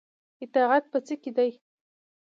[0.43, 1.51] اطاعت په څه کې دی؟